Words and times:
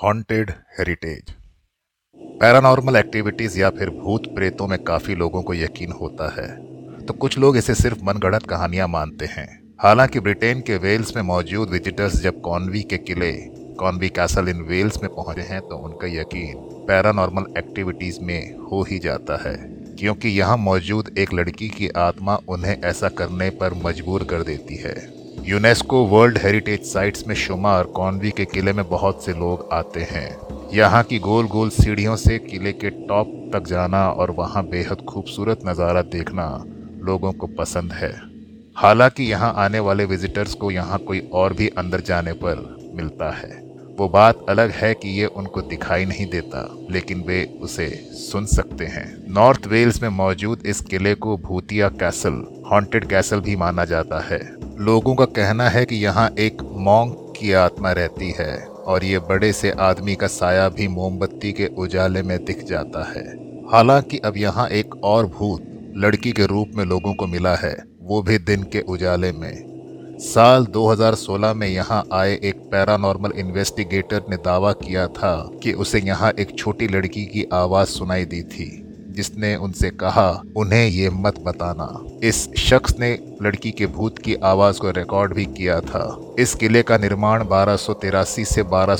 Haunted 0.00 0.50
heritage 0.78 1.30
paranormal 2.40 2.96
activities 2.96 3.58
या 3.58 3.70
फिर 3.70 3.90
भूत 3.96 4.26
प्रेतों 4.34 4.66
में 4.68 4.78
काफ़ी 4.86 5.14
लोगों 5.14 5.42
को 5.42 5.54
यकीन 5.54 5.92
होता 5.92 6.28
है। 6.36 6.46
तो 7.08 7.14
कुछ 7.14 7.36
लोग 7.38 7.56
इसे 7.56 7.74
सिर्फ़ 7.74 8.04
मनगढ़ंत 8.04 8.46
कहानियाँ 8.46 8.86
मानते 8.88 9.26
हैं। 9.26 9.46
हालाँकि 9.80 10.20
ब्रिटेन 10.20 10.60
के 10.60 10.76
वेल्स 10.76 11.14
में 11.16 11.22
मौजूद 11.22 11.70
विजिटर्स 11.70 12.16
जब 12.22 12.34
कॉन्वी 12.42 12.82
के 12.82 12.98
किले, 12.98 13.32
कॉन्वी 13.78 14.08
कैसल 14.08 14.48
इन 14.48 14.62
वेल्स 14.62 15.02
में 15.02 15.08
पहुँचे 15.16 15.42
हैं 15.42 15.60
तो 15.62 15.76
उनका 15.76 16.06
यकीन 16.20 16.64
पैरानॉर्मल 16.88 17.44
एक्टिविटीज़ 17.58 18.18
में 18.22 18.50
हो 18.72 18.82
ही 18.82 18.98
जाता 18.98 19.36
है। 19.48 19.56
क्योंकि 19.98 20.28
यहाँ 20.28 20.56
मौजूद 20.56 21.10
एक 21.18 21.34
लड़की 21.34 21.68
की 21.68 21.88
आत्मा 21.98 22.38
उन्हें 22.48 22.76
ऐसा 22.84 23.08
करने 23.08 23.50
पर 23.50 23.74
मजबूर 23.86 24.24
कर 24.24 24.42
देती 24.42 24.76
है। 24.76 24.94
यूनेस्को 25.38 26.04
वर्ल्ड 26.06 26.38
हेरिटेज 26.38 26.82
साइट्स 26.82 27.26
में 27.26 27.34
शुमार 27.34 27.84
कॉन्वी 27.94 28.30
के 28.30 28.44
किले 28.44 28.72
में 28.72 28.88
बहुत 28.88 29.24
से 29.24 29.32
लोग 29.32 29.68
आते 29.72 30.00
हैं। 30.10 30.70
यहाँ 30.72 31.02
की 31.02 31.18
गोल 31.18 31.46
गोल 31.46 31.70
सीढ़ियों 31.70 32.16
से 32.16 32.38
किले 32.40 32.72
के 32.72 32.90
टॉप 32.90 33.32
तक 33.54 33.66
जाना 33.68 34.08
और 34.10 34.30
वहाँ 34.30 34.64
बेहद 34.64 35.04
खूबसूरत 35.08 35.60
नज़ारा 35.66 36.02
देखना 36.02 36.46
लोगों 37.04 37.32
को 37.32 37.46
पसंद 37.58 37.92
है। 37.92 38.12
हालाँकि 38.76 39.24
यहाँ 39.24 39.52
आने 39.56 39.80
वाले 39.80 40.04
विजिटर्स 40.04 40.54
को 40.54 40.70
यहाँ 40.70 40.98
कोई 40.98 41.20
और 41.32 41.52
भी 41.52 41.68
अंदर 41.78 42.00
जाने 42.00 42.32
पर 42.34 42.64
मिलता 42.94 43.30
है। 43.30 43.58
वो 43.98 44.08
बात 44.08 44.44
अलग 44.48 44.70
है 44.70 44.92
कि 44.94 45.08
ये 45.10 45.26
उनको 45.26 45.62
दिखाई 45.62 46.04
नहीं 46.04 46.26
देता, 46.26 46.68
लेकिन 46.90 47.20
वे 47.20 47.44
उसे 47.62 47.88
सुन 48.12 48.46
सकते 48.46 48.86
हैं। 48.86 49.06
नॉर्थ 49.28 49.66
वेल्स 49.66 50.02
में 50.02 50.08
मौजूद 50.08 50.62
इस 50.66 50.80
किले 50.80 51.14
को 51.16 51.36
भूतिया 51.38 51.88
कैसल 52.00 52.42
हॉन्टेड 52.72 53.08
कैसल 53.08 53.40
भी 53.40 53.56
माना 53.56 53.84
जाता 53.84 54.20
है। 54.20 54.40
लोगों 54.80 55.14
का 55.14 55.24
कहना 55.26 55.68
है 55.68 55.84
कि 55.86 55.96
यहाँ 55.96 56.28
एक 56.38 56.62
मोंग 56.62 57.10
की 57.36 57.52
आत्मा 57.52 57.90
रहती 57.92 58.30
है, 58.30 58.56
और 58.64 59.04
ये 59.04 59.18
बड़े 59.18 59.52
से 59.52 59.70
आदमी 59.70 60.14
का 60.14 60.26
साया 60.26 60.68
भी 60.68 60.86
मोमबत्ती 60.88 61.52
के 61.52 61.66
उजाले 61.78 62.22
में 62.22 62.44
दिख 62.44 62.64
जाता 62.64 63.02
है। 63.04 63.24
हालाँकि 63.72 64.18
अब 64.18 64.36
यहाँ 64.36 64.68
एक 64.68 64.96
और 65.04 65.26
भूत 65.26 65.92
लड़की 65.96 66.32
के 66.32 66.46
रूप 66.46 66.70
में 66.74 66.84
लोगों 66.84 67.14
को 67.14 67.26
मिला 67.26 67.54
है, 67.54 67.76
वो 68.02 68.22
भी 68.22 68.38
दिन 68.38 68.62
के 68.62 68.80
उजाले 68.80 69.32
में। 69.32 70.18
साल 70.18 70.66
2016 70.66 71.54
में 71.54 71.68
यहाँ 71.68 72.04
आए 72.12 72.38
एक 72.42 72.68
पैरानॉर्मल 72.72 73.32
इन्वेस्टिगेटर 73.36 74.22
ने 74.30 74.36
दावा 74.36 74.72
किया 74.72 75.06
था 75.08 75.50
कि 75.62 75.72
उसे 75.72 76.00
यहाँ 76.00 76.32
एक 76.38 76.58
छोटी 76.58 76.88
लड़की 76.88 77.24
की 77.24 77.48
आवाज़ 77.52 77.88
सुनाई 77.88 78.24
दी 78.24 78.42
थी। 78.42 78.89
जिसने 79.12 79.56
उनसे 79.56 79.90
कहा, 79.90 80.42
उन्हें 80.56 80.86
ये 80.86 81.10
मत 81.10 81.38
बताना। 81.38 81.88
इस 82.22 82.54
शख्स 82.54 82.94
ने 83.00 83.18
लड़की 83.42 83.70
के 83.70 83.86
भूत 83.86 84.18
की 84.18 84.34
आवाज़ 84.34 84.78
को 84.78 84.90
रिकॉर्ड 84.90 85.34
भी 85.34 85.44
किया 85.44 85.80
था। 85.80 86.34
इस 86.38 86.54
किले 86.54 86.82
का 86.82 86.98
निर्माण 86.98 87.44
बारह 87.44 87.76
से 87.76 88.62
बारह 88.62 88.96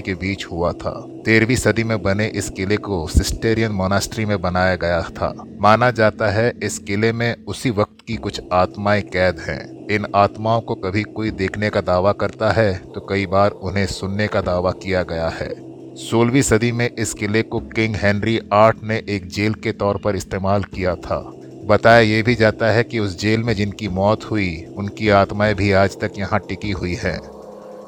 के 0.00 0.14
बीच 0.14 0.46
हुआ 0.46 0.72
था। 0.72 1.06
तेरहवीं 1.24 1.56
सदी 1.56 1.84
में 1.84 2.02
बने 2.02 2.26
इस 2.26 2.50
किले 2.50 2.76
को 2.76 3.06
सिस्टेरियन 3.06 3.72
मोनास्ट्री 3.72 4.24
में 4.24 4.40
बनाया 4.40 4.76
गया 4.76 5.02
था। 5.02 5.44
माना 5.60 5.90
जाता 5.90 6.28
है, 6.28 6.52
इस 6.62 6.78
किले 6.78 7.12
में 7.12 7.44
उसी 7.44 7.70
वक्त 7.70 8.04
की 8.06 8.16
कुछ 8.16 8.40
आत्माएँ 8.52 9.02
कैद 9.02 9.38
हैं। 9.38 9.86
इन 9.90 10.06
आत्माओं 10.14 10.60
को 10.60 10.74
कभी 10.74 11.02
कोई 11.02 11.30
देखने 11.30 11.70
का 11.70 11.80
दावा 11.80 12.12
करता 12.12 12.50
है 12.50 12.74
तो 12.94 13.06
कई 13.08 13.26
बार 13.26 13.50
उन्हें 13.50 13.86
सुनने 13.86 14.26
का 14.26 14.40
दावा 14.40 14.70
किया 14.72 15.02
गया 15.02 15.28
है। 15.28 15.67
सोलहवीं 15.98 16.42
सदी 16.42 16.72
में 16.72 16.90
इस 16.98 17.12
किले 17.14 17.42
को 17.42 17.58
किंग 17.60 17.94
हेनरी 17.96 18.38
आठ 18.52 18.82
ने 18.82 18.96
एक 19.08 19.26
जेल 19.26 19.54
के 19.54 19.72
तौर 19.72 19.96
पर 19.96 20.16
इस्तेमाल 20.16 20.64
किया 20.64 20.94
था। 20.94 21.18
बताया 21.64 22.00
यह 22.00 22.22
भी 22.22 22.34
जाता 22.34 22.70
है 22.70 22.84
कि 22.84 22.98
उस 22.98 23.18
जेल 23.18 23.42
में 23.42 23.54
जिनकी 23.54 23.88
मौत 23.88 24.24
हुई, 24.24 24.64
उनकी 24.76 25.08
आत्माएँ 25.08 25.54
भी 25.54 25.72
आज 25.72 25.96
तक 26.00 26.12
यहाँ 26.18 26.40
टिकी 26.40 26.70
हुई 26.70 26.94
हैं। 26.94 27.18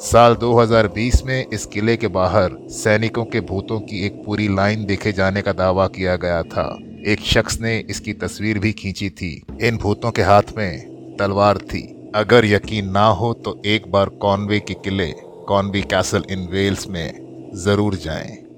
साल 0.01 0.35
2020 0.35 1.25
में 1.25 1.47
इस 1.53 1.67
किले 1.67 1.97
के 1.97 2.09
बाहर 2.09 2.57
सैनिकों 2.71 3.25
के 3.25 3.41
भूतों 3.41 3.81
की 3.81 4.05
एक 4.07 4.23
पूरी 4.27 4.49
लाइन 4.49 4.85
देखे 4.85 5.13
जाने 5.13 5.43
का 5.43 5.53
दावा 5.53 5.87
किया 5.87 6.17
गया 6.17 6.43
था। 6.43 6.69
एक 7.07 7.21
शख्स 7.21 7.61
ने 7.61 7.79
इसकी 7.91 8.13
तस्वीर 8.13 8.59
भी 8.59 8.73
खींची 8.73 9.11
थी। 9.11 9.33
इन 9.63 9.77
भूतों 9.77 10.11
के 10.11 10.23
हाथ 10.23 10.57
में 10.57 11.17
तलवार 11.17 11.59
थी। 11.59 11.87
अगर 12.15 12.45
यकीन 12.45 12.91
ना 12.91 13.07
हो 13.07 13.33
तो 13.35 13.61
एक 13.67 13.91
बार 13.93 14.09
कॉनवे 14.09 14.61
के 14.61 14.75
किले, 14.75 15.13
कॉनवी 15.49 15.83
कैसल 15.83 16.25
इन 16.31 16.49
वेल्स 16.51 16.89
में 16.89 17.30
ज़रूर 17.55 17.95
जाएँ। 17.95 18.50